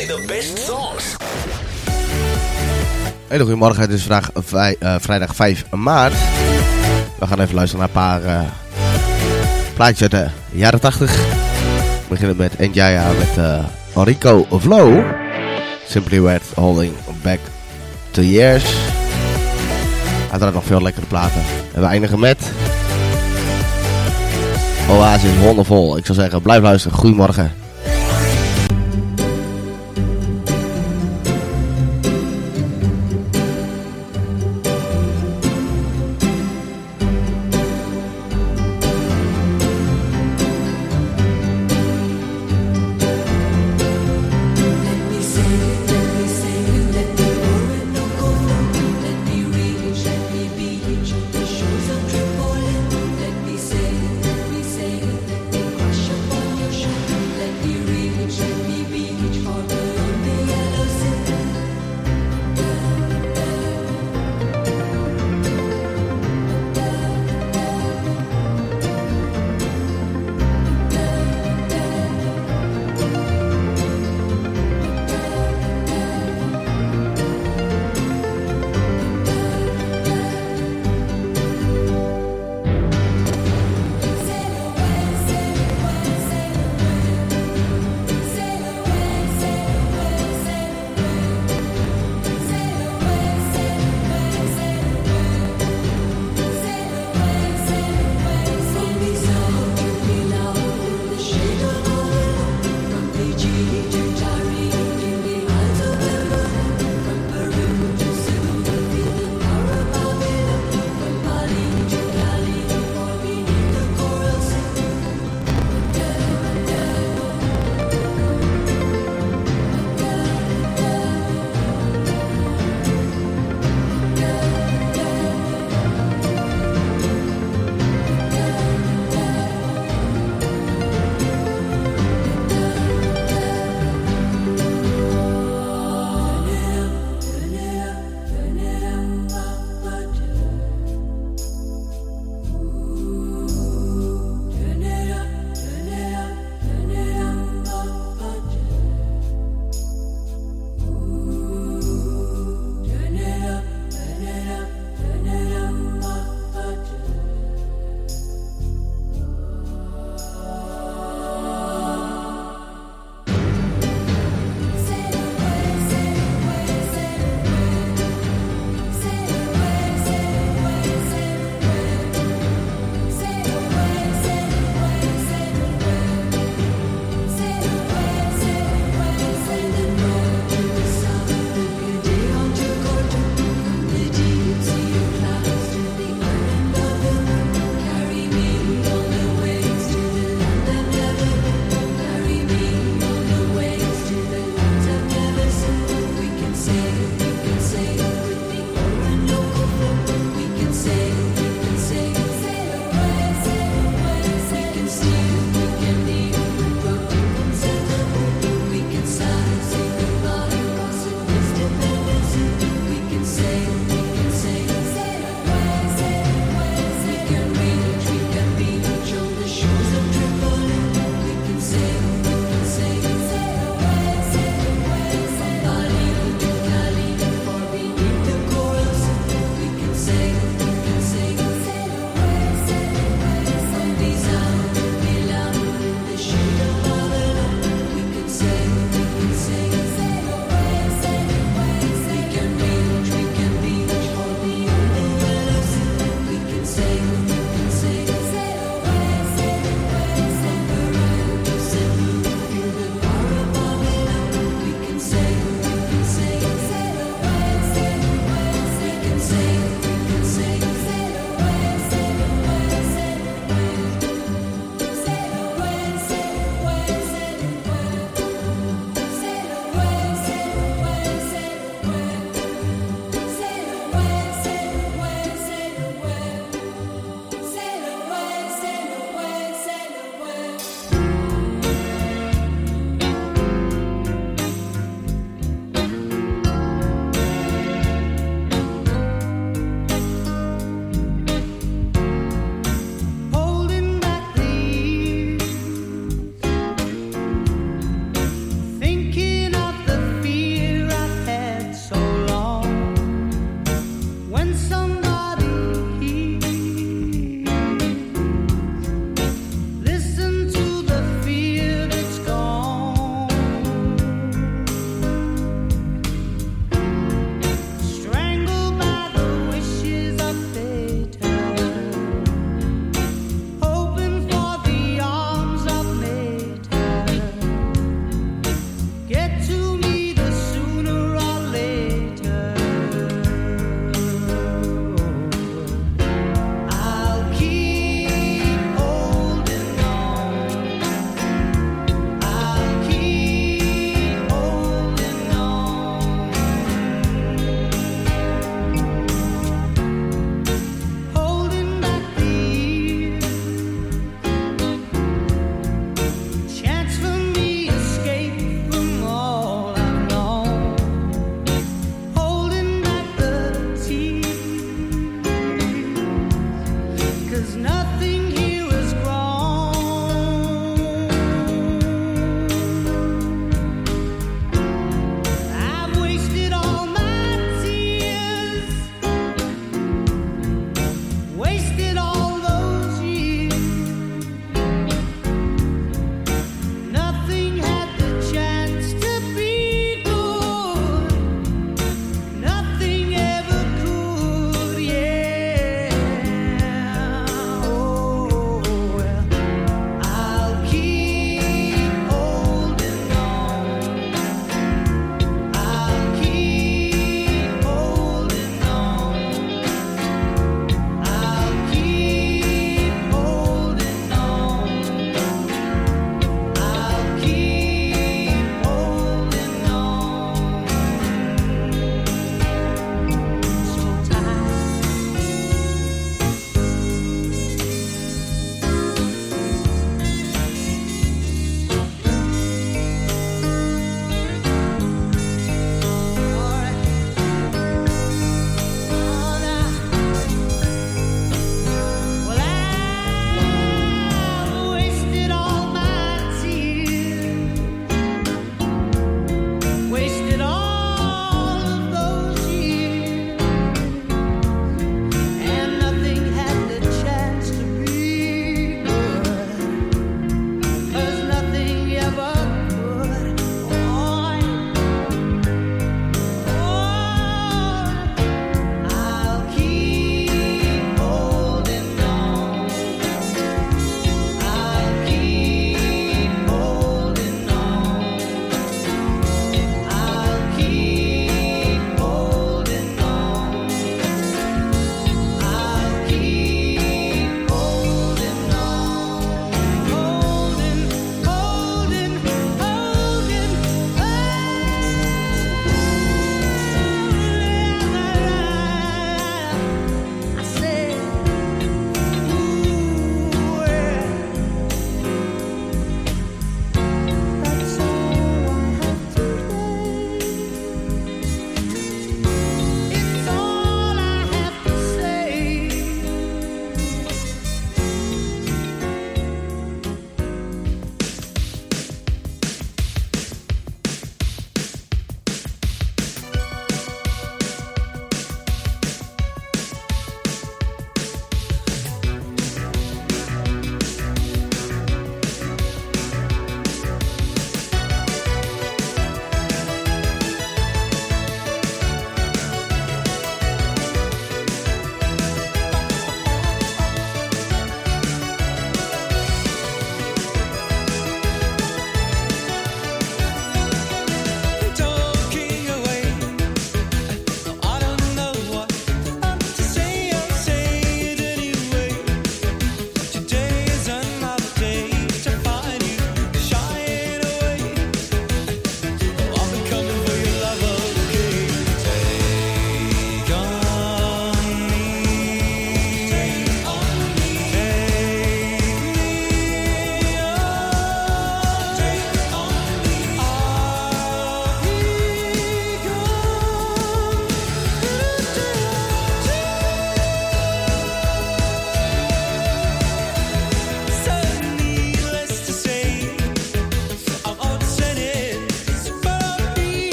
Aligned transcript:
only 0.00 0.26
best 0.26 0.58
songs. 0.58 1.16
Hele 3.28 3.42
goedemorgen, 3.42 3.80
het 3.80 3.90
is 3.90 4.02
vandaag 4.02 4.30
eh, 4.78 4.94
vrijdag 4.98 5.34
5 5.34 5.64
maart. 5.70 6.12
We 7.18 7.26
gaan 7.26 7.40
even 7.40 7.54
luisteren 7.54 7.88
naar 7.94 8.12
een 8.12 8.20
paar 8.20 8.40
eh, 8.40 8.48
plaatjes 9.74 10.00
uit 10.00 10.10
de 10.10 10.58
jaren 10.58 10.80
80. 10.80 11.16
We 11.16 12.08
beginnen 12.08 12.36
met 12.36 12.58
Njaya 12.58 13.12
met 13.18 13.36
eh 13.38 13.64
Enrico 13.94 14.46
Flow. 14.60 15.04
Simply 15.86 16.18
Red 16.18 16.42
Holding 16.54 16.94
Back 17.22 17.38
to 18.10 18.22
Years. 18.22 18.64
Uiteraard 20.30 20.54
nog 20.54 20.64
veel 20.64 20.82
lekkere 20.82 21.06
platen. 21.06 21.42
En 21.74 21.80
we 21.80 21.86
eindigen 21.86 22.18
met 22.18 22.52
Oasis 24.88 25.38
Wonderful. 25.42 25.96
Ik 25.96 26.06
zou 26.06 26.18
zeggen, 26.18 26.42
blijf 26.42 26.62
luisteren. 26.62 26.98
Goedemorgen. 26.98 27.59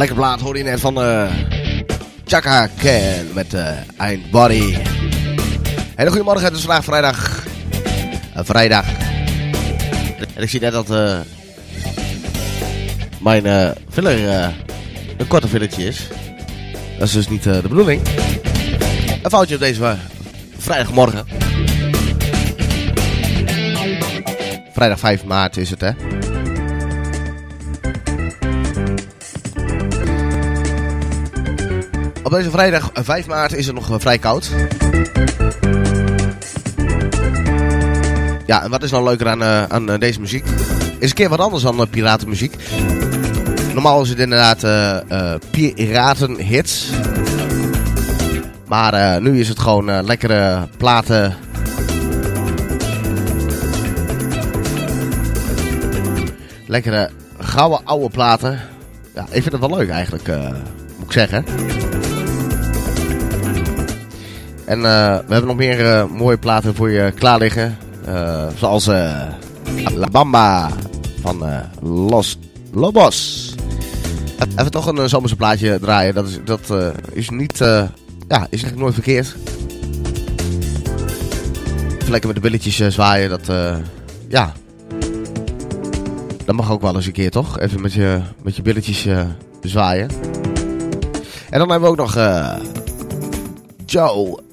Lekker 0.00 0.18
plaat 0.18 0.40
hoor 0.40 0.56
je 0.56 0.64
net 0.64 0.80
van 0.80 1.02
uh, 1.02 1.30
Chaka 2.24 2.68
Ken 2.78 3.28
met 3.32 3.54
uh, 3.54 3.68
Ein 3.96 4.22
Body. 4.30 4.76
Hele 5.96 6.10
goedemorgen, 6.10 6.44
het 6.44 6.54
is 6.54 6.60
vandaag 6.60 6.84
vrijdag. 6.84 7.44
Uh, 8.36 8.42
vrijdag. 8.44 8.84
En 10.34 10.42
ik 10.42 10.48
zie 10.50 10.60
net 10.60 10.72
dat 10.72 10.88
mijn 13.18 13.74
filler 13.90 14.44
een 15.16 15.26
korte 15.28 15.48
fillertje 15.48 15.84
is. 15.84 16.08
Dat 16.98 17.08
is 17.08 17.12
dus 17.12 17.28
niet 17.28 17.42
de 17.42 17.60
bedoeling. 17.62 18.02
Een 19.22 19.30
foutje 19.30 19.54
op 19.54 19.60
deze 19.60 19.96
vrijdagmorgen. 20.58 21.26
Vrijdag 24.72 24.98
5 24.98 25.24
maart 25.24 25.56
is 25.56 25.70
het 25.70 25.80
hè. 25.80 25.90
Op 32.30 32.36
deze 32.36 32.50
vrijdag 32.50 32.90
5 32.92 33.26
maart 33.26 33.54
is 33.54 33.66
het 33.66 33.74
nog 33.74 34.00
vrij 34.00 34.18
koud. 34.18 34.50
Ja, 38.46 38.62
en 38.62 38.70
wat 38.70 38.82
is 38.82 38.90
nou 38.90 39.04
leuker 39.04 39.28
aan, 39.28 39.42
uh, 39.42 39.64
aan 39.64 39.86
deze 39.98 40.20
muziek? 40.20 40.44
Is 40.98 41.08
een 41.08 41.14
keer 41.14 41.28
wat 41.28 41.38
anders 41.38 41.62
dan 41.62 41.88
piratenmuziek. 41.90 42.56
Normaal 43.72 44.02
is 44.02 44.08
het 44.08 44.18
inderdaad 44.18 44.60
piratenhits. 45.50 46.90
Maar 48.66 49.22
nu 49.22 49.40
is 49.40 49.48
het 49.48 49.58
gewoon 49.58 50.04
lekkere 50.04 50.68
platen. 50.76 51.36
Lekkere 56.66 57.10
gouden 57.38 57.80
oude 57.84 58.10
platen. 58.10 58.60
Ja, 59.14 59.22
ik 59.22 59.42
vind 59.42 59.52
het 59.52 59.60
wel 59.60 59.76
leuk 59.76 59.88
eigenlijk, 59.88 60.26
moet 60.96 61.06
ik 61.06 61.12
zeggen. 61.12 61.44
En 64.70 64.78
uh, 64.78 64.84
we 65.26 65.32
hebben 65.32 65.46
nog 65.46 65.56
meer 65.56 65.80
uh, 65.80 66.04
mooie 66.04 66.38
platen 66.38 66.74
voor 66.74 66.90
je 66.90 67.12
klaar 67.12 67.38
liggen. 67.38 67.78
Uh, 68.08 68.46
zoals 68.56 68.86
La 69.94 70.08
Bamba 70.10 70.70
van 71.20 71.44
Los 71.82 72.38
Lobos. 72.72 73.54
Even 74.56 74.70
toch 74.70 74.86
een 74.86 75.08
zomerse 75.08 75.36
plaatje 75.36 75.78
draaien. 75.80 76.14
Dat 76.14 76.28
is, 76.28 76.38
dat, 76.44 76.94
is 77.12 77.30
niet... 77.30 77.58
ja, 77.58 77.86
is 78.28 78.36
eigenlijk 78.50 78.76
nooit 78.76 78.94
verkeerd. 78.94 79.36
Even 81.98 82.10
lekker 82.10 82.26
met 82.26 82.34
de 82.36 82.48
billetjes 82.48 82.94
zwaaien. 82.94 83.30
Dat... 83.30 83.76
ja... 84.28 84.52
Dat 86.44 86.54
mag 86.54 86.70
ook 86.70 86.80
wel 86.80 86.94
eens 86.94 87.06
een 87.06 87.12
keer, 87.12 87.30
toch? 87.30 87.58
Even 87.58 87.80
met 87.80 87.92
je, 87.92 88.20
met 88.42 88.56
je 88.56 88.62
billetjes 88.62 89.06
zwaaien. 89.62 90.10
En 91.50 91.58
dan 91.58 91.70
hebben 91.70 91.80
we 91.80 92.02
ook 92.02 92.14
nog... 92.14 92.14
Joe 93.86 94.48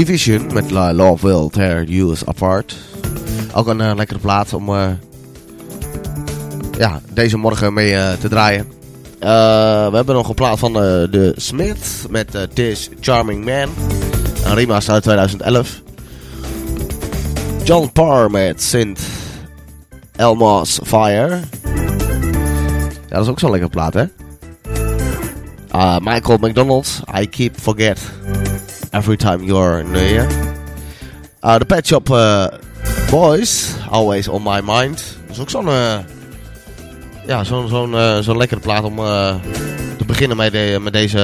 Division 0.00 0.52
met 0.52 0.70
Love 0.70 1.26
Will 1.26 1.48
Tear 1.48 1.84
You 1.84 2.16
Apart. 2.24 2.76
Ook 3.54 3.66
een 3.66 3.80
uh, 3.80 3.92
lekkere 3.94 4.18
plaat 4.18 4.52
om 4.52 4.68
uh, 4.68 4.88
ja, 6.78 7.00
deze 7.12 7.36
morgen 7.36 7.72
mee 7.72 7.92
uh, 7.92 8.12
te 8.12 8.28
draaien. 8.28 8.66
we 9.18 9.90
hebben 9.92 10.14
nog 10.14 10.28
een 10.28 10.34
plaat 10.34 10.58
van 10.58 10.72
de 10.72 11.32
Smith 11.36 12.06
met 12.08 12.48
This 12.54 12.88
Charming 13.00 13.44
Man. 13.44 13.68
Een 14.44 14.54
remaster 14.54 14.94
uit 14.94 15.02
2011. 15.02 15.80
John 17.64 17.90
Parr 17.92 18.30
met 18.30 18.62
Sint 18.62 19.00
Elmo's 20.16 20.80
Fire. 20.84 21.40
Dat 23.08 23.22
is 23.22 23.28
ook 23.28 23.38
zo'n 23.38 23.50
lekkere 23.50 23.70
plaat, 23.70 23.94
hè? 23.94 24.04
Michael 26.00 26.38
McDonald, 26.38 27.00
I 27.20 27.28
Keep 27.28 27.60
Forget. 27.60 28.00
Every 28.92 29.16
Time 29.16 29.44
You're 29.44 29.84
Near. 29.84 30.28
Uh, 31.42 31.58
the 31.58 31.64
Pet 31.64 31.86
Shop 31.86 32.10
uh, 32.10 32.48
Boys, 33.10 33.74
Always 33.88 34.28
On 34.28 34.42
My 34.42 34.60
Mind. 34.60 35.18
Dat 35.26 35.36
is 35.36 35.40
ook 35.40 35.50
zo'n 35.50 35.66
uh, 35.66 35.98
ja, 37.26 37.44
zo'n 37.44 37.68
zo'n 37.68 37.92
uh, 37.92 38.18
zo'n 38.18 38.36
lekkere 38.36 38.60
plaat 38.60 38.84
om 38.84 38.96
te 39.96 40.04
beginnen 40.06 40.36
met, 40.36 40.52
de, 40.52 40.78
met 40.80 40.92
deze... 40.92 41.18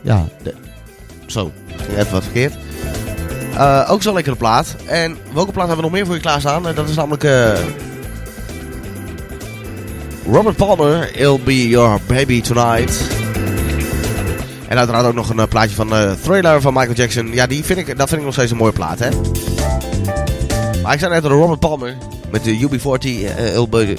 ja, 0.00 0.24
de, 0.42 0.54
zo, 1.26 1.52
ging 1.76 1.98
even 1.98 2.12
wat 2.12 2.24
verkeerd. 2.24 2.54
ook 3.88 4.02
zo'n 4.02 4.14
lekkere 4.14 4.36
plaat. 4.36 4.76
En 4.86 5.16
welke 5.32 5.52
plaat 5.52 5.66
hebben 5.66 5.84
we 5.84 5.90
nog 5.90 5.92
meer 5.92 6.06
voor 6.06 6.14
je 6.14 6.20
klaarstaan? 6.20 6.62
dat 6.62 6.88
is 6.88 6.96
namelijk... 6.96 7.22
Robert 10.26 10.56
Palmer, 10.56 11.16
It'll 11.16 11.40
Be 11.44 11.68
Your 11.68 12.00
Baby 12.06 12.40
Tonight. 12.40 13.21
En 14.72 14.78
uiteraard 14.78 15.06
ook 15.06 15.14
nog 15.14 15.28
een 15.28 15.38
uh, 15.38 15.44
plaatje 15.48 15.74
van 15.74 15.92
uh, 15.94 16.12
Thriller 16.12 16.60
van 16.60 16.72
Michael 16.72 16.94
Jackson. 16.94 17.32
Ja, 17.32 17.46
die 17.46 17.64
vind 17.64 17.78
ik, 17.78 17.98
dat 17.98 18.08
vind 18.08 18.20
ik 18.20 18.26
nog 18.26 18.34
steeds 18.34 18.50
een 18.50 18.56
mooie 18.56 18.72
plaat, 18.72 18.98
hè. 18.98 19.08
Maar 20.82 20.92
ik 20.92 20.98
zei 20.98 21.12
net 21.12 21.24
Robert 21.24 21.60
Palmer 21.60 21.96
met 22.30 22.44
de 22.44 22.58
UB40 22.58 23.04
uh, 23.04 23.62
be, 23.70 23.96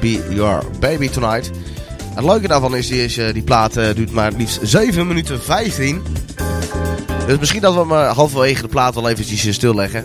uh, 0.00 0.18
Your 0.30 0.62
Baby 0.80 1.08
Tonight. 1.08 1.50
Het 2.14 2.24
leuke 2.24 2.48
daarvan 2.48 2.76
is, 2.76 2.88
die, 2.88 3.04
is, 3.04 3.18
uh, 3.18 3.32
die 3.32 3.42
plaat 3.42 3.76
uh, 3.76 3.86
duurt 3.94 4.12
maar 4.12 4.32
liefst 4.32 4.58
7 4.62 5.06
minuten 5.06 5.42
15. 5.42 6.02
Dus 7.26 7.38
misschien 7.38 7.60
dat 7.60 7.74
we 7.74 7.80
hem 7.80 7.90
uh, 7.90 8.12
halverwege 8.12 8.62
de 8.62 8.68
plaat 8.68 8.94
wel 8.94 9.08
eventjes 9.08 9.54
stilleggen. 9.54 10.04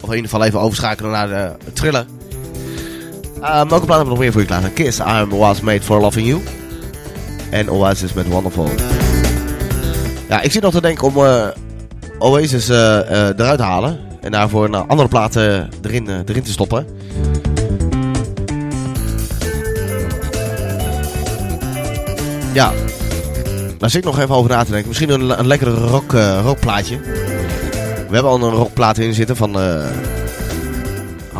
Of 0.00 0.08
in 0.08 0.14
ieder 0.14 0.30
geval 0.30 0.44
even 0.44 0.60
overschakelen 0.60 1.10
naar 1.10 1.28
de 1.28 1.72
thriller. 1.72 2.06
welke 3.40 3.66
plaat 3.68 3.78
hebben 3.78 4.04
we 4.04 4.08
nog 4.08 4.18
meer 4.18 4.32
voor 4.32 4.40
je 4.40 4.46
klaar? 4.46 4.68
Kiss, 4.70 4.98
I 4.98 5.24
was 5.28 5.60
made 5.60 5.82
for 5.82 6.00
loving 6.00 6.26
you 6.26 6.57
en 7.50 7.70
Oasis 7.70 8.12
met 8.12 8.28
Wonderful. 8.28 8.70
Ja, 10.28 10.40
ik 10.40 10.52
zit 10.52 10.62
nog 10.62 10.72
te 10.72 10.80
denken 10.80 11.06
om 11.06 11.16
uh, 11.16 11.46
Oasis 12.18 12.70
uh, 12.70 12.76
uh, 12.76 12.98
eruit 13.10 13.58
te 13.58 13.64
halen. 13.64 13.98
En 14.20 14.30
daarvoor 14.30 14.64
een 14.64 14.74
andere 14.74 15.08
platen 15.08 15.68
erin, 15.82 16.08
erin 16.26 16.42
te 16.42 16.50
stoppen. 16.50 16.86
Ja, 22.52 22.72
daar 23.78 23.90
zit 23.90 24.00
ik 24.00 24.04
nog 24.04 24.18
even 24.18 24.34
over 24.34 24.50
na 24.50 24.64
te 24.64 24.70
denken. 24.70 24.88
Misschien 24.88 25.10
een, 25.10 25.38
een 25.38 25.46
lekkere 25.46 25.74
rock, 25.74 26.12
rockplaatje. 26.42 26.98
We 28.08 28.14
hebben 28.14 28.32
al 28.32 28.42
een 28.42 28.54
rockplaat 28.54 28.98
in 28.98 29.14
zitten 29.14 29.36
van... 29.36 29.56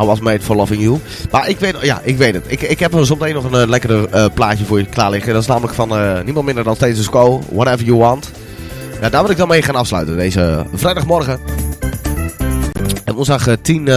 I 0.01 0.05
was 0.05 0.21
made 0.21 0.41
for 0.41 0.57
loving 0.57 0.83
you. 0.83 0.99
Maar 1.31 1.49
ik 1.49 1.59
weet, 1.59 1.77
ja, 1.81 2.01
ik 2.03 2.17
weet 2.17 2.35
het. 2.35 2.45
Ik, 2.47 2.63
ik 2.63 2.79
heb 2.79 2.95
er 2.95 3.07
zometeen 3.07 3.35
nog 3.35 3.45
een 3.45 3.61
uh, 3.61 3.69
lekkere 3.69 4.09
uh, 4.15 4.25
plaatje 4.35 4.65
voor 4.65 4.79
je 4.79 4.87
klaar 4.87 5.11
liggen. 5.11 5.33
Dat 5.33 5.43
is 5.43 5.49
namelijk 5.49 5.75
van 5.75 5.93
uh, 5.93 6.21
niemand 6.21 6.47
minder 6.47 6.65
dan 6.65 6.75
Status 6.75 7.11
Quo. 7.11 7.43
Whatever 7.53 7.87
you 7.87 7.99
want. 7.99 8.31
Ja, 9.01 9.09
daar 9.09 9.23
wil 9.23 9.31
ik 9.31 9.37
dan 9.37 9.49
mee 9.49 9.63
gaan 9.63 9.77
afsluiten. 9.77 10.17
Deze 10.17 10.67
vrijdagmorgen. 10.75 11.41
En 13.05 13.15
woensdag 13.15 13.47
10, 13.63 13.89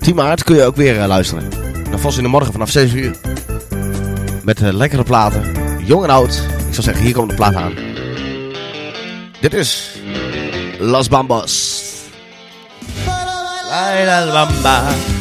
10 0.00 0.14
maart 0.14 0.44
kun 0.44 0.56
je 0.56 0.64
ook 0.64 0.76
weer 0.76 1.06
luisteren. 1.06 1.48
Dan 1.90 1.98
vast 1.98 2.16
in 2.16 2.22
de 2.22 2.28
morgen 2.28 2.52
vanaf 2.52 2.70
6 2.70 2.92
uur. 2.92 3.16
Met 4.42 4.60
lekkere 4.60 5.02
platen. 5.02 5.42
Jong 5.84 6.04
en 6.04 6.10
oud. 6.10 6.42
Ik 6.66 6.74
zou 6.74 6.82
zeggen, 6.82 7.04
hier 7.04 7.14
komt 7.14 7.30
de 7.30 7.36
plaat 7.36 7.54
aan. 7.54 7.72
Dit 9.40 9.54
is 9.54 9.90
Las 10.78 11.08
Bambas. 11.08 11.79
Bailar 13.70 14.26
bamba. 14.34 15.19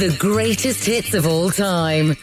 The 0.00 0.16
greatest 0.18 0.84
hits 0.86 1.14
of 1.14 1.26
all 1.26 1.50
time. 1.50 2.16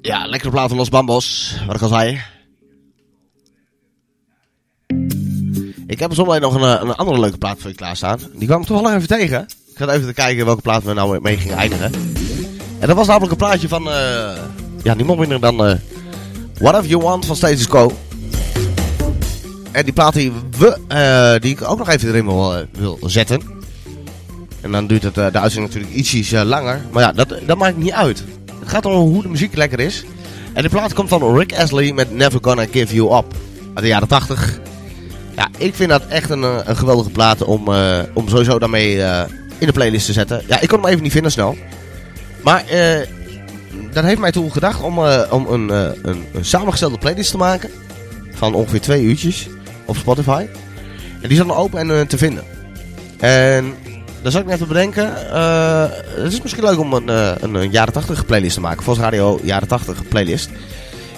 Ja, 0.00 0.26
lekkere 0.26 0.50
plaat 0.50 0.68
van 0.68 0.76
Los 0.76 0.88
Bambos, 0.88 1.56
wat 1.66 1.76
ik 1.76 1.82
al 1.82 1.88
zei. 1.88 2.22
Ik 5.86 5.98
heb 5.98 6.14
zometeen 6.14 6.40
nog 6.40 6.54
een, 6.54 6.62
een 6.62 6.94
andere 6.94 7.20
leuke 7.20 7.38
plaat 7.38 7.58
voor 7.58 7.70
je 7.70 7.76
klaarstaan. 7.76 8.18
Die 8.34 8.46
kwam 8.46 8.64
toch 8.64 8.80
wel 8.80 8.94
even 8.94 9.08
tegen. 9.08 9.40
Ik 9.42 9.76
ga 9.76 9.88
even 9.88 10.14
kijken 10.14 10.44
welke 10.44 10.62
plaat 10.62 10.82
we 10.82 10.92
nou 10.92 11.20
mee 11.20 11.36
gingen 11.36 11.56
eindigen. 11.56 11.92
En 12.78 12.86
dat 12.86 12.96
was 12.96 13.06
namelijk 13.06 13.32
een 13.32 13.38
plaatje 13.38 13.68
van, 13.68 13.88
uh, 13.88 14.38
ja, 14.82 14.94
niemand 14.94 15.18
minder 15.18 15.40
dan 15.40 15.68
uh, 15.68 15.74
Whatever 16.58 16.88
You 16.88 17.02
Want 17.02 17.26
van 17.26 17.36
Status 17.36 17.68
Quo. 17.68 17.92
En 19.72 19.84
die 19.84 19.92
plaat 19.92 20.14
die, 20.14 20.32
we, 20.58 21.38
die 21.40 21.50
ik 21.50 21.62
ook 21.62 21.78
nog 21.78 21.88
even 21.88 22.08
erin 22.08 22.26
wil 22.72 22.98
zetten. 23.02 23.53
En 24.64 24.72
dan 24.72 24.86
duurt 24.86 25.02
het, 25.02 25.14
de 25.14 25.20
uitzending 25.20 25.72
natuurlijk 25.72 25.94
ietsjes 25.94 26.30
langer. 26.30 26.80
Maar 26.90 27.02
ja, 27.02 27.12
dat, 27.12 27.34
dat 27.46 27.58
maakt 27.58 27.76
niet 27.76 27.92
uit. 27.92 28.24
Het 28.60 28.68
gaat 28.68 28.86
om 28.86 28.92
hoe 28.92 29.22
de 29.22 29.28
muziek 29.28 29.56
lekker 29.56 29.80
is. 29.80 30.04
En 30.52 30.62
de 30.62 30.68
plaat 30.68 30.94
komt 30.94 31.08
van 31.08 31.36
Rick 31.38 31.58
Astley 31.58 31.92
met 31.92 32.14
Never 32.14 32.38
Gonna 32.42 32.66
Give 32.70 32.94
You 32.94 33.16
Up. 33.16 33.34
Uit 33.74 33.84
de 33.84 33.86
jaren 33.86 34.08
80. 34.08 34.60
Ja, 35.36 35.48
ik 35.58 35.74
vind 35.74 35.90
dat 35.90 36.06
echt 36.06 36.30
een, 36.30 36.42
een 36.42 36.76
geweldige 36.76 37.10
plaat 37.10 37.44
om, 37.44 37.68
om 38.14 38.28
sowieso 38.28 38.58
daarmee 38.58 38.96
in 39.58 39.66
de 39.66 39.72
playlist 39.72 40.06
te 40.06 40.12
zetten. 40.12 40.42
Ja, 40.46 40.60
ik 40.60 40.68
kon 40.68 40.80
hem 40.80 40.88
even 40.88 41.02
niet 41.02 41.12
vinden 41.12 41.32
snel. 41.32 41.56
Maar 42.42 42.64
uh, 42.72 42.98
dat 43.92 44.04
heeft 44.04 44.20
mij 44.20 44.32
toen 44.32 44.52
gedacht 44.52 44.80
om, 44.80 44.98
om 45.30 45.46
een, 45.46 45.68
een, 45.68 46.24
een, 46.32 46.44
samengestelde 46.44 46.98
playlist 46.98 47.30
te 47.30 47.36
maken. 47.36 47.70
Van 48.32 48.54
ongeveer 48.54 48.80
twee 48.80 49.02
uurtjes 49.02 49.48
op 49.84 49.96
Spotify. 49.96 50.46
En 51.20 51.28
die 51.28 51.30
is 51.30 51.46
dan 51.46 51.56
open 51.56 51.90
en 51.90 52.06
te 52.06 52.18
vinden. 52.18 52.44
En 53.18 53.74
dan 54.24 54.32
zou 54.32 54.44
ik 54.44 54.50
me 54.50 54.54
even 54.54 54.68
bedenken. 54.68 55.12
het 56.22 56.32
is 56.32 56.42
misschien 56.42 56.64
leuk 56.64 56.78
om 56.78 56.92
een, 56.92 57.08
een, 57.44 57.54
een 57.54 57.70
jaren 57.70 57.92
80 57.92 58.26
playlist 58.26 58.54
te 58.54 58.60
maken. 58.60 58.82
Volgens 58.82 59.04
Radio 59.04 59.40
jaren 59.42 59.68
80 59.68 60.08
playlist. 60.08 60.50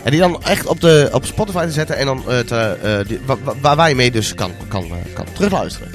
En 0.02 0.10
die 0.10 0.20
dan 0.20 0.42
echt 0.42 0.66
op, 0.66 0.80
de, 0.80 1.08
op 1.12 1.24
Spotify 1.24 1.64
te 1.64 1.72
zetten 1.72 1.96
en 1.96 2.06
dan 2.06 2.22
te, 2.24 2.76
waar, 3.60 3.76
waar 3.76 3.88
je 3.88 3.94
mee 3.94 4.10
dus 4.10 4.34
kan, 4.34 4.50
kan, 4.68 4.88
kan 5.14 5.26
terugluisteren. 5.32 5.92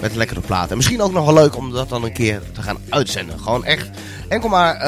Met 0.00 0.14
lekkere 0.14 0.40
platen. 0.40 0.70
En 0.70 0.76
misschien 0.76 1.02
ook 1.02 1.12
nog 1.12 1.24
wel 1.24 1.34
leuk 1.34 1.56
om 1.56 1.72
dat 1.72 1.88
dan 1.88 2.04
een 2.04 2.12
keer 2.12 2.40
te 2.52 2.62
gaan 2.62 2.78
uitzenden. 2.88 3.38
Gewoon 3.38 3.64
echt 3.64 3.90
enkel 4.28 4.48
maar 4.48 4.80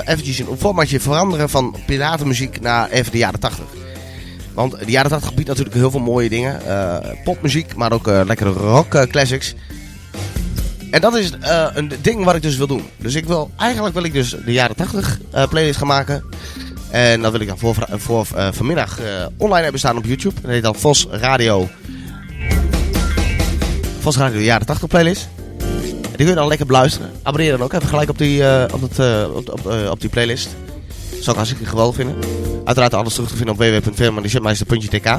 eventjes 0.00 0.38
een 0.38 0.58
formatje 0.58 1.00
veranderen 1.00 1.50
van 1.50 1.76
piratenmuziek 1.86 2.60
naar 2.60 2.90
even 2.90 3.12
de 3.12 3.18
jaren 3.18 3.40
80. 3.40 3.64
Want 4.54 4.78
de 4.84 4.90
jaren 4.90 5.10
80 5.10 5.34
biedt 5.34 5.48
natuurlijk 5.48 5.76
heel 5.76 5.90
veel 5.90 6.00
mooie 6.00 6.28
dingen. 6.28 6.60
popmuziek, 7.24 7.74
maar 7.74 7.92
ook 7.92 8.06
lekkere 8.06 8.50
rock 8.50 9.06
classics. 9.10 9.54
En 10.94 11.00
dat 11.00 11.14
is 11.14 11.30
een 11.74 11.92
ding 12.00 12.24
wat 12.24 12.34
ik 12.34 12.42
dus 12.42 12.56
wil 12.56 12.66
doen. 12.66 12.82
Dus 12.96 13.14
ik 13.14 13.24
wil, 13.24 13.50
eigenlijk 13.56 13.94
wil 13.94 14.04
ik 14.04 14.12
dus 14.12 14.36
de 14.44 14.52
jaren 14.52 14.76
80 14.76 15.18
playlist 15.48 15.78
gaan 15.78 15.86
maken. 15.86 16.24
En 16.90 17.22
dat 17.22 17.32
wil 17.32 17.40
ik 17.40 17.48
dan 17.48 17.58
voor, 17.58 17.74
voor 17.90 18.26
uh, 18.36 18.48
vanmiddag 18.52 19.00
uh, 19.00 19.06
online 19.36 19.62
hebben 19.62 19.80
staan 19.80 19.96
op 19.96 20.04
YouTube. 20.04 20.40
Dat 20.40 20.50
heet 20.50 20.62
dan 20.62 20.74
Vos 20.74 21.06
Radio. 21.10 21.68
Vos 24.00 24.16
Radio 24.16 24.38
de 24.38 24.44
jaren 24.44 24.66
80 24.66 24.88
playlist. 24.88 25.28
Die 26.02 26.16
kun 26.16 26.26
je 26.26 26.34
dan 26.34 26.48
lekker 26.48 26.66
beluisteren. 26.66 27.10
Abonneer 27.22 27.50
dan 27.50 27.62
ook 27.62 27.72
even 27.72 27.88
gelijk 27.88 28.10
op 28.10 28.18
die, 28.18 28.40
uh, 28.40 28.64
op 28.72 28.80
het, 28.80 28.98
op, 29.28 29.52
op, 29.52 29.90
op, 29.90 30.00
die 30.00 30.10
playlist. 30.10 30.48
Dat 31.10 31.22
zou 31.22 31.30
ik 31.30 31.36
hartstikke 31.36 31.66
geweldig 31.66 31.94
vinden. 31.94 32.16
Uiteraard 32.64 32.94
alles 32.94 33.14
terug 33.14 33.28
te 33.28 33.36
vinden 33.36 33.54
op 33.54 33.60
www.firmadeshipmeister.tk 33.60 35.18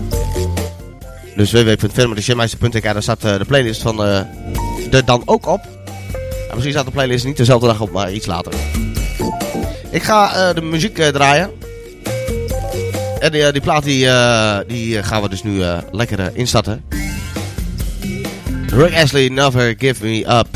Dus 1.36 1.52
www.firmadeshipmeister.tk 1.52 2.84
Daar 2.84 3.02
staat 3.02 3.22
de 3.22 3.46
playlist 3.48 3.82
van 3.82 4.26
dan 5.06 5.22
ook 5.26 5.46
op. 5.46 5.62
En 6.24 6.52
misschien 6.54 6.72
staat 6.72 6.86
de 6.86 6.92
playlist 6.92 7.26
niet 7.26 7.38
dezelfde 7.38 7.68
dag 7.68 7.82
op, 7.82 7.92
maar 7.92 8.12
iets 8.12 8.26
later. 8.26 8.54
Ik 9.90 10.04
ga 10.04 10.50
uh, 10.50 10.56
de 10.56 10.62
muziek 10.62 10.98
uh, 10.98 11.08
draaien. 11.08 11.52
En 13.20 13.32
die, 13.32 13.52
die 13.52 13.62
plaat 13.62 13.84
die, 13.84 14.10
die 14.68 15.04
gaan 15.04 15.22
we 15.22 15.30
dus 15.30 15.44
nu 15.44 15.64
lekker 15.92 16.32
instarten. 16.34 16.84
Rick 18.68 18.96
Astley, 18.96 19.28
Never 19.28 19.76
Give 19.78 20.06
Me 20.06 20.38
Up. 20.38 20.48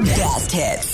Best 0.00 0.50
hits. 0.50 0.93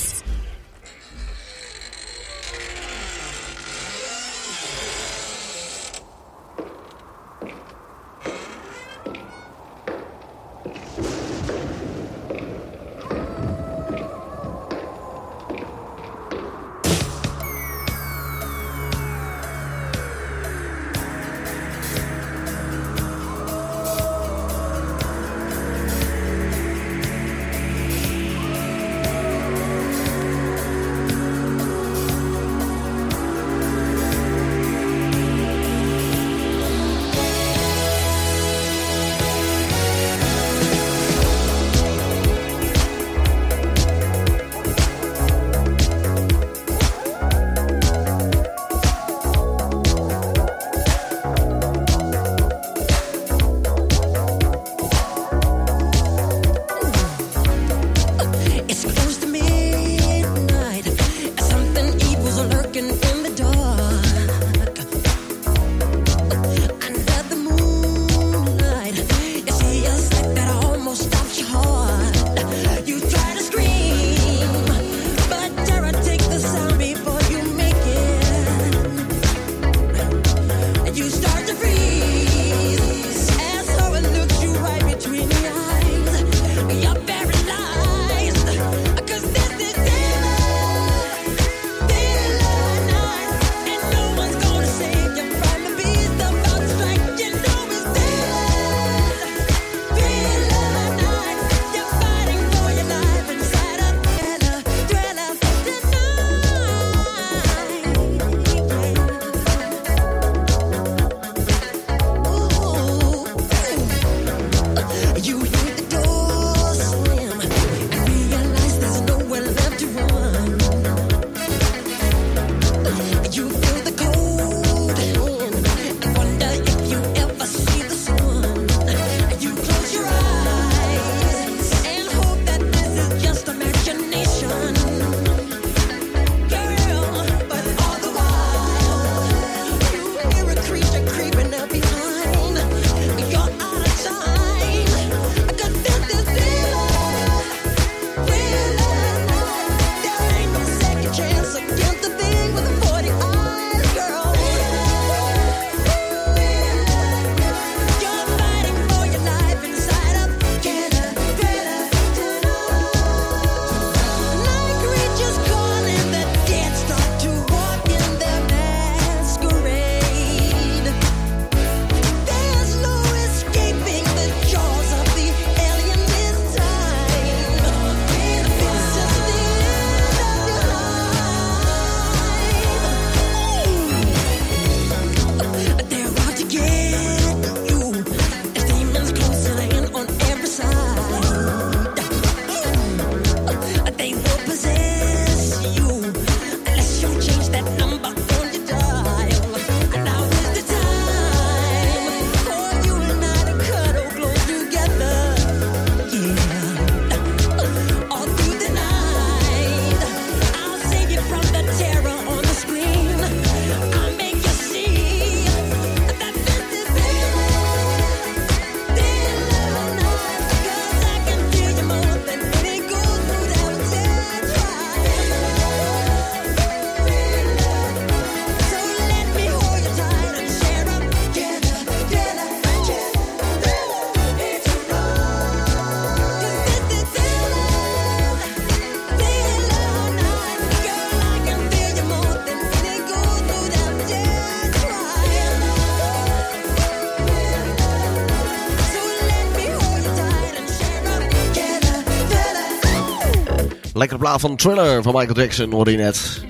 Lekkere 254.00 254.20
plaat 254.20 254.40
van 254.40 254.56
Thriller 254.56 255.02
van 255.02 255.14
Michael 255.14 255.36
Jackson, 255.36 255.72
hoorde 255.72 255.90
je 255.90 255.96
net. 255.96 256.42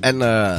En 0.00 0.22
eh 0.22 0.58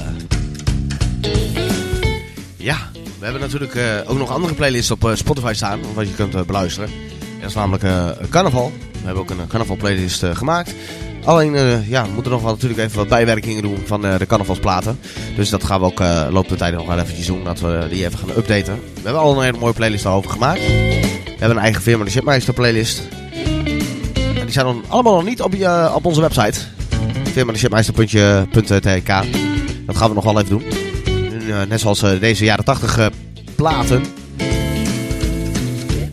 ja, 2.57 2.77
we 2.93 3.23
hebben 3.23 3.41
natuurlijk 3.41 3.75
eh, 3.75 3.83
ook 4.05 4.17
nog 4.17 4.29
andere 4.31 4.53
playlists 4.53 4.91
op 4.91 5.05
eh, 5.05 5.15
Spotify 5.15 5.51
staan, 5.55 5.79
wat 5.93 6.07
je 6.07 6.13
kunt 6.13 6.45
beluisteren. 6.45 6.89
Dat 7.39 7.49
is 7.49 7.55
namelijk 7.55 7.83
Carnaval. 8.29 8.71
We 8.91 9.05
hebben 9.05 9.23
ook 9.23 9.29
een 9.29 9.47
Carnaval 9.47 9.75
playlist 9.75 10.23
gemaakt. 10.33 10.73
Alleen, 11.23 11.83
ja, 11.87 12.03
we 12.03 12.11
moeten 12.13 12.31
nog 12.31 12.41
wel 12.41 12.51
natuurlijk 12.51 12.79
even 12.79 12.97
wat 12.97 13.07
bijwerkingen 13.07 13.61
doen 13.61 13.77
van 13.85 14.01
de 14.01 14.25
carnavalsplaten. 14.27 14.99
Dus 15.35 15.49
dat 15.49 15.63
gaan 15.63 15.79
we 15.79 15.85
ook 15.85 15.99
uh, 15.99 16.27
loop 16.29 16.47
de 16.47 16.55
tijd 16.55 16.73
nog 16.73 16.87
wel 16.87 16.99
eventjes 16.99 17.25
doen, 17.25 17.43
dat 17.43 17.59
we 17.59 17.87
die 17.89 18.05
even 18.05 18.19
gaan 18.19 18.37
updaten. 18.37 18.73
We 18.93 19.01
hebben 19.03 19.21
al 19.21 19.37
een 19.37 19.43
hele 19.43 19.57
mooie 19.57 19.73
playlist 19.73 20.03
daarover 20.03 20.31
gemaakt. 20.31 20.61
We 21.39 21.45
hebben 21.45 21.57
een 21.57 21.63
eigen 21.63 21.81
firma, 21.81 22.03
de 22.03 22.11
Shipmeister 22.11 22.53
playlist. 22.53 23.01
En 24.49 24.55
die 24.55 24.63
zijn 24.63 24.75
dan 24.81 24.91
allemaal 24.91 25.13
nog 25.13 25.25
niet 25.25 25.41
op, 25.41 25.53
je, 25.53 25.91
op 25.93 26.05
onze 26.05 26.21
website. 26.21 26.59
firma.shipmeister.tk 27.31 29.07
Dat 29.85 29.97
gaan 29.97 30.09
we 30.09 30.15
nog 30.15 30.23
wel 30.23 30.39
even 30.39 30.49
doen. 30.49 30.63
Uh, 31.47 31.61
net 31.69 31.79
zoals 31.79 32.03
uh, 32.03 32.19
deze 32.19 32.43
jaren 32.43 32.65
80 32.65 33.09
platen. 33.55 34.03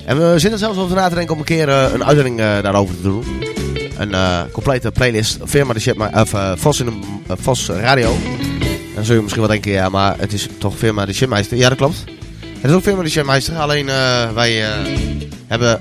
En 0.05 0.19
we 0.19 0.39
zitten 0.39 0.59
zelfs 0.59 0.79
over 0.79 0.97
na 0.97 1.09
te 1.09 1.15
denken 1.15 1.33
om 1.33 1.39
een 1.39 1.47
keer 1.47 1.69
een 1.69 2.05
uitzending 2.05 2.39
daarover 2.39 2.97
te 2.97 3.03
doen. 3.03 3.25
Een 3.99 4.15
complete 4.51 4.91
playlist. 4.91 5.39
Firma 5.45 5.73
de 5.73 5.81
Shit, 5.81 5.97
of 6.15 6.35
Vos, 6.55 6.81
in 6.81 6.87
de, 7.27 7.37
Vos 7.37 7.69
Radio. 7.69 8.17
Dan 8.95 9.05
zul 9.05 9.15
je 9.15 9.21
misschien 9.21 9.43
wel 9.43 9.51
denken, 9.51 9.73
ja, 9.73 9.89
maar 9.89 10.19
het 10.19 10.33
is 10.33 10.49
toch 10.59 10.77
firma 10.77 11.07
de 11.07 11.13
Shitmeister. 11.13 11.57
Ja, 11.57 11.69
dat 11.69 11.79
klopt. 11.79 12.05
Het 12.61 12.71
is 12.71 12.77
ook 12.77 12.83
firma 12.83 13.03
de 13.03 13.09
Shitmeister. 13.09 13.57
Alleen 13.57 13.87
wij 14.35 14.65
hebben 15.47 15.81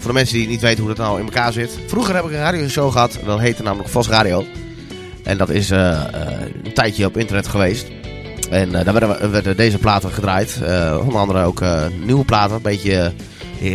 voor 0.00 0.08
de 0.08 0.16
mensen 0.16 0.36
die 0.36 0.48
niet 0.48 0.60
weten 0.60 0.84
hoe 0.84 0.94
dat 0.94 1.06
nou 1.06 1.18
in 1.18 1.24
elkaar 1.24 1.52
zit. 1.52 1.78
Vroeger 1.86 2.14
heb 2.14 2.24
ik 2.24 2.30
een 2.30 2.36
radioshow 2.36 2.92
gehad. 2.92 3.18
Dat 3.24 3.40
heette 3.40 3.62
namelijk 3.62 3.88
Vos 3.88 4.08
Radio. 4.08 4.44
En 5.24 5.38
dat 5.38 5.48
is 5.48 5.70
uh, 5.70 6.02
een 6.64 6.72
tijdje 6.74 7.06
op 7.06 7.16
internet 7.16 7.46
geweest. 7.46 7.86
En 8.50 8.68
uh, 8.68 8.84
daar 8.84 9.30
werden, 9.30 9.56
deze 9.56 9.78
platen 9.78 10.10
gedraaid. 10.10 10.56
onder 11.00 11.16
andere 11.16 11.44
ook 11.44 11.62
nieuwe 12.04 12.24
platen. 12.24 12.56
Een 12.56 12.62
beetje 12.62 13.12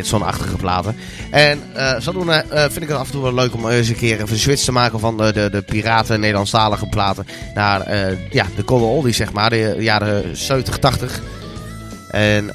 zonachtige 0.02 0.56
platen. 0.56 0.96
En 1.32 1.60
zodoende 2.00 2.46
vind 2.50 2.82
ik 2.82 2.88
het 2.88 2.98
af 2.98 3.06
en 3.06 3.12
toe 3.12 3.22
wel 3.22 3.34
leuk 3.34 3.54
om 3.54 3.70
eens 3.70 3.88
een 3.88 3.96
keer 3.96 4.20
een 4.20 4.38
switch 4.38 4.64
te 4.64 4.72
maken 4.72 5.00
van 5.00 5.18
de, 5.18 5.34
de, 5.34 5.50
de 5.50 5.62
piraten 5.62 6.20
Nederlandstalige 6.20 6.88
platen. 6.88 7.26
Naar 7.56 7.92
ja, 8.32 8.46
de 8.56 8.64
Cold 8.64 8.82
Oldies 8.82 9.18
zeg 9.18 9.34
maar. 9.34 9.50
De 9.50 9.76
jaren 9.80 10.38
70, 10.38 10.78
80. 10.78 11.22
En 12.10 12.50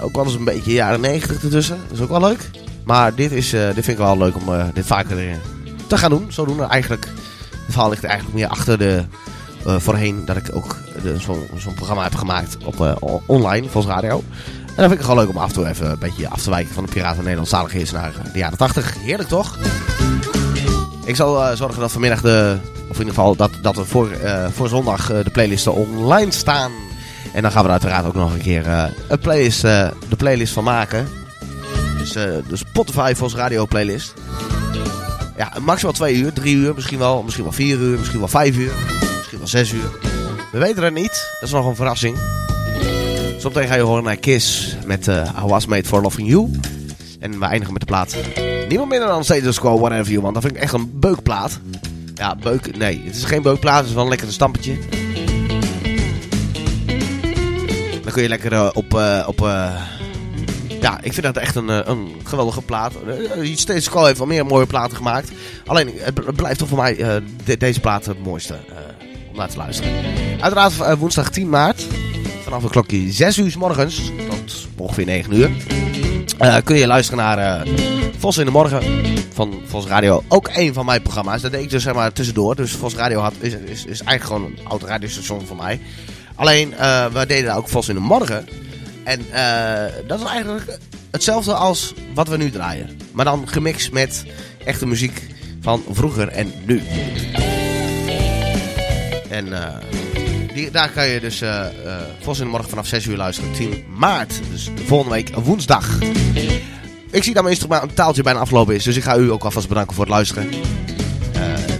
ook 0.00 0.14
wel 0.14 0.24
eens 0.24 0.34
een 0.34 0.44
beetje 0.44 0.72
jaren 0.72 1.00
90 1.00 1.42
ertussen. 1.42 1.78
Dat 1.88 1.96
is 1.96 2.02
ook 2.02 2.10
wel 2.10 2.20
leuk. 2.20 2.61
Maar 2.84 3.14
dit, 3.14 3.32
is, 3.32 3.54
uh, 3.54 3.64
dit 3.64 3.84
vind 3.84 3.98
ik 3.98 4.04
wel 4.04 4.18
leuk 4.18 4.36
om 4.36 4.48
uh, 4.48 4.64
dit 4.74 4.86
vaker 4.86 5.38
te 5.86 5.98
gaan 5.98 6.10
doen. 6.10 6.32
Zo 6.32 6.44
doen 6.44 6.68
eigenlijk. 6.68 7.04
Het 7.04 7.72
verhaal 7.72 7.90
ligt 7.90 8.04
eigenlijk 8.04 8.34
meer 8.34 8.48
achter 8.48 8.78
de. 8.78 9.04
voorheen 9.64 10.24
dat 10.24 10.36
ik 10.36 10.50
ook 10.52 10.76
zo'n 11.18 11.48
zo 11.58 11.70
programma 11.74 12.02
heb 12.02 12.14
gemaakt 12.14 12.56
op 12.64 12.98
online, 13.26 13.68
volgens 13.68 13.94
radio. 13.94 14.22
En 14.56 14.78
dan 14.78 14.88
vind 14.88 14.90
ik 14.90 14.98
het 14.98 15.06
gewoon 15.06 15.24
leuk 15.24 15.28
om 15.28 15.36
af 15.36 15.48
en 15.48 15.54
toe 15.54 15.68
even 15.68 15.90
een 15.90 15.98
beetje 15.98 16.28
af 16.28 16.42
te 16.42 16.50
wijken 16.50 16.74
van 16.74 16.84
de 16.84 16.92
Piraten 16.92 17.22
Nederlandstalig 17.22 17.74
is 17.74 17.92
naar 17.92 18.12
de 18.32 18.38
jaren 18.38 18.58
80. 18.58 18.94
Heerlijk 18.98 19.28
toch? 19.28 19.58
Ik 21.04 21.16
zal 21.16 21.56
zorgen 21.56 21.80
dat 21.80 21.92
vanmiddag 21.92 22.20
de. 22.20 22.56
Of 22.88 22.98
in 22.98 23.06
ieder 23.06 23.14
geval 23.14 23.36
dat, 23.36 23.50
dat 23.62 23.76
er 23.76 23.86
voor, 23.86 24.08
voor 24.52 24.68
zondag 24.68 25.06
de 25.06 25.30
playlisten 25.32 25.74
online 25.74 26.32
staan. 26.32 26.72
En 27.32 27.42
dan 27.42 27.50
gaan 27.50 27.60
we 27.62 27.66
er 27.66 27.72
uiteraard 27.72 28.06
ook 28.06 28.14
nog 28.14 28.32
een 28.32 28.40
keer 28.42 28.66
een 29.08 29.18
playlist, 29.18 29.60
de 29.62 30.16
playlist 30.16 30.52
van 30.52 30.64
maken. 30.64 31.21
Dus 32.02 32.12
de 32.12 32.56
Spotify 32.56 33.12
voor 33.16 33.30
radio 33.30 33.66
playlist. 33.66 34.14
Ja, 35.36 35.52
maximaal 35.60 35.92
twee 35.94 36.14
uur, 36.14 36.32
drie 36.32 36.56
uur, 36.56 36.74
misschien 36.74 36.98
wel, 36.98 37.22
misschien 37.22 37.44
wel 37.44 37.52
vier 37.52 37.78
uur, 37.78 37.98
misschien 37.98 38.18
wel 38.18 38.28
vijf 38.28 38.56
uur, 38.56 38.72
misschien 39.16 39.38
wel 39.38 39.48
zes 39.48 39.72
uur. 39.72 39.90
We 40.52 40.58
weten 40.58 40.82
het 40.82 40.94
niet. 40.94 41.30
Dat 41.40 41.48
is 41.48 41.50
nog 41.50 41.66
een 41.66 41.76
verrassing. 41.76 42.16
Zometeen 43.38 43.66
ga 43.66 43.74
je 43.74 43.82
horen 43.82 44.04
naar 44.04 44.16
Kiss 44.16 44.76
met 44.86 45.08
uh, 45.08 45.28
I 45.44 45.46
Was 45.46 45.66
Made 45.66 45.84
For 45.84 46.02
Loving 46.02 46.28
You. 46.28 46.50
En 47.20 47.38
we 47.38 47.44
eindigen 47.44 47.72
met 47.72 47.80
de 47.80 47.86
plaat. 47.86 48.16
Niemand 48.68 48.90
minder 48.90 49.08
dan 49.08 49.24
Status 49.24 49.58
Quo, 49.58 49.78
Whatever 49.78 50.10
You 50.10 50.22
Want. 50.22 50.34
Dat 50.34 50.42
vind 50.42 50.56
ik 50.56 50.62
echt 50.62 50.72
een 50.72 50.90
beukplaat. 50.94 51.60
Ja, 52.14 52.36
beuk, 52.36 52.76
nee, 52.76 53.02
het 53.04 53.16
is 53.16 53.24
geen 53.24 53.42
beukplaat, 53.42 53.78
het 53.78 53.88
is 53.88 53.94
wel 53.94 54.02
een 54.02 54.08
lekker 54.08 54.32
stampetje. 54.32 54.78
Dan 58.02 58.12
kun 58.12 58.22
je 58.22 58.28
lekker 58.28 58.52
uh, 58.52 58.68
op, 58.72 58.94
op 59.26 59.40
ja, 60.82 60.98
ik 61.02 61.12
vind 61.12 61.26
dat 61.26 61.36
echt 61.36 61.54
een, 61.54 61.70
eh, 61.70 61.80
een 61.84 62.08
geweldige 62.24 62.62
plaat. 62.62 62.92
Uh, 63.36 63.56
Steeds 63.56 63.88
Call 63.88 64.06
heeft 64.06 64.18
wel 64.18 64.26
meer 64.26 64.46
mooie 64.46 64.66
platen 64.66 64.96
gemaakt. 64.96 65.30
Alleen, 65.66 65.90
het 65.98 66.36
blijft 66.36 66.58
toch 66.58 66.68
voor 66.68 66.78
mij 66.78 67.22
de, 67.44 67.56
deze 67.56 67.80
plaat 67.80 68.06
het 68.06 68.24
mooiste 68.24 68.58
om 69.30 69.36
naar 69.36 69.48
te 69.48 69.56
luisteren. 69.56 69.92
Uiteraard 70.40 70.98
woensdag 70.98 71.30
10 71.30 71.48
maart. 71.48 71.86
Vanaf 72.42 72.62
een 72.62 72.70
klokje 72.70 73.12
6 73.12 73.38
uur 73.38 73.50
s 73.50 73.56
morgens 73.56 74.10
tot 74.28 74.68
ongeveer 74.76 75.04
9 75.04 75.34
uur. 75.34 75.50
kun 76.64 76.76
je 76.76 76.86
luisteren 76.86 77.24
naar 77.24 77.66
Vos 78.18 78.38
in 78.38 78.44
de 78.44 78.50
Morgen 78.50 78.82
van 79.32 79.60
Vos 79.66 79.86
Radio. 79.86 80.22
Ook 80.28 80.50
een 80.54 80.72
van 80.72 80.84
mijn 80.84 81.02
programma's. 81.02 81.42
Dat 81.42 81.52
deed 81.52 81.62
ik 81.62 81.70
dus 81.70 81.82
zeg 81.82 81.94
maar 81.94 82.12
tussendoor. 82.12 82.56
Dus 82.56 82.72
Vos 82.72 82.94
Radio 82.94 83.20
had, 83.20 83.34
is, 83.40 83.52
is, 83.52 83.84
is 83.84 84.02
eigenlijk 84.02 84.22
gewoon 84.22 84.44
een 84.44 84.66
oud 84.68 84.82
radiostation 84.82 85.46
van 85.46 85.56
mij. 85.56 85.80
Alleen, 86.34 86.74
we 87.12 87.24
deden 87.26 87.54
ook 87.54 87.68
Vos 87.68 87.88
in 87.88 87.94
de 87.94 88.00
Morgen. 88.00 88.46
En 89.04 89.20
uh, 89.20 90.06
dat 90.06 90.20
is 90.20 90.26
eigenlijk 90.26 90.78
hetzelfde 91.10 91.54
als 91.54 91.94
wat 92.14 92.28
we 92.28 92.36
nu 92.36 92.50
draaien. 92.50 92.98
Maar 93.12 93.24
dan 93.24 93.48
gemixt 93.48 93.92
met 93.92 94.24
echte 94.64 94.86
muziek 94.86 95.22
van 95.60 95.82
vroeger 95.90 96.28
en 96.28 96.52
nu. 96.66 96.82
En 99.30 99.46
uh, 99.46 99.68
die, 100.54 100.70
daar 100.70 100.90
kan 100.90 101.08
je 101.08 101.20
dus 101.20 101.42
uh, 101.42 101.66
Vos 102.20 102.38
in 102.38 102.44
de 102.44 102.50
morgen 102.50 102.68
vanaf 102.68 102.86
6 102.86 103.06
uur 103.06 103.16
luisteren. 103.16 103.52
10 103.52 103.84
maart, 103.96 104.40
dus 104.50 104.70
volgende 104.86 105.14
week 105.14 105.34
woensdag. 105.34 105.98
Ik 107.10 107.22
zie 107.22 107.34
dat 107.34 107.42
mijn 107.42 107.56
instrumentaaltje 107.56 108.22
bijna 108.22 108.38
afgelopen 108.38 108.74
is. 108.74 108.84
Dus 108.84 108.96
ik 108.96 109.02
ga 109.02 109.16
u 109.16 109.30
ook 109.30 109.44
alvast 109.44 109.68
bedanken 109.68 109.94
voor 109.94 110.04
het 110.04 110.12
luisteren. 110.12 110.50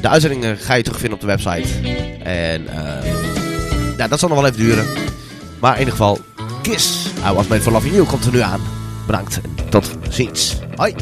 de 0.01 0.09
uitzendingen 0.09 0.59
ga 0.59 0.75
je 0.75 0.83
terugvinden 0.83 1.14
op 1.14 1.20
de 1.20 1.27
website. 1.27 1.89
En 2.23 2.64
ja, 3.97 4.09
dat 4.09 4.18
zal 4.18 4.29
nog 4.29 4.41
wel 4.41 4.47
even 4.47 4.61
duren. 4.61 4.87
Maar 5.61 5.73
in 5.73 5.79
ieder 5.79 5.95
geval, 5.95 6.18
Kiss. 6.63 7.13
I 7.25 7.33
Was 7.35 7.47
For 7.47 7.73
Loving 7.73 7.95
You 7.95 8.07
komt 8.07 8.25
er 8.25 8.33
nu 8.33 8.41
aan. 8.41 8.61
Bedankt 9.07 9.41
en 9.41 9.69
tot 9.69 9.91
ziens. 10.09 10.59
Hoi. 10.77 10.95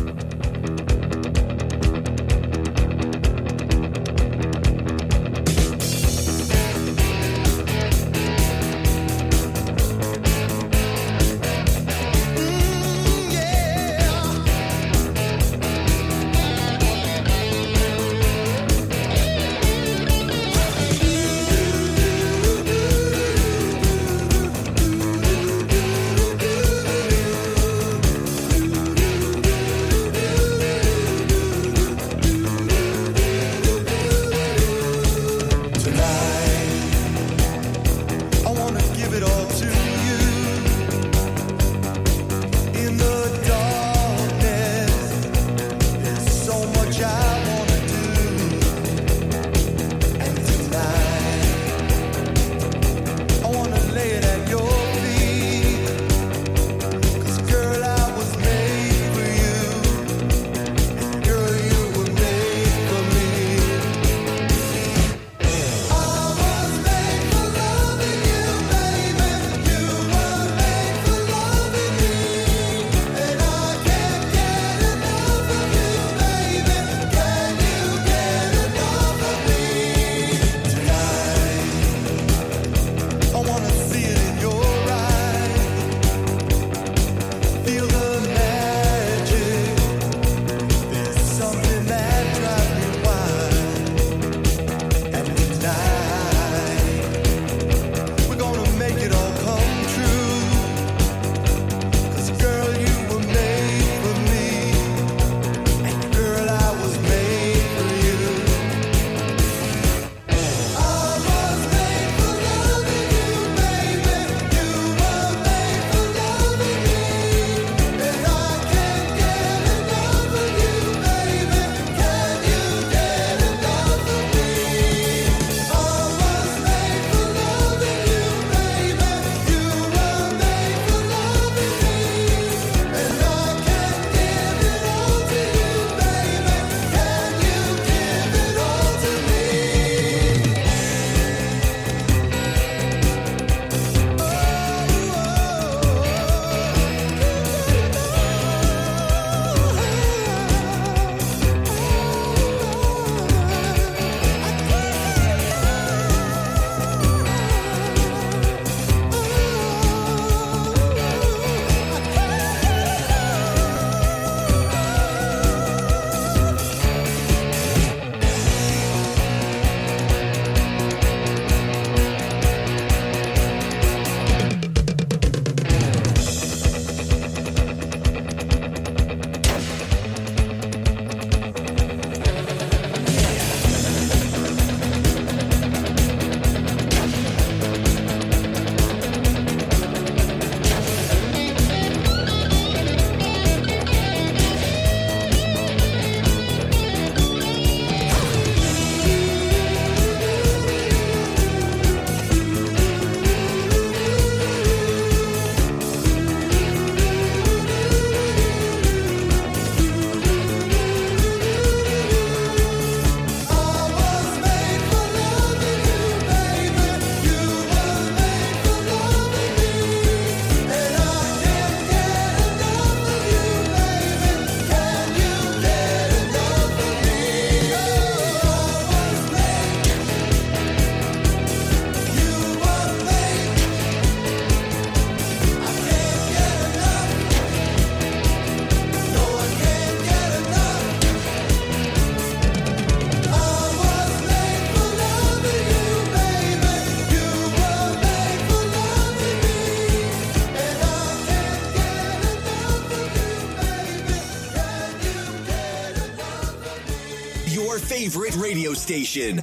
your 257.51 257.79
favorite 257.79 258.37
radio 258.37 258.73
station. 258.75 259.43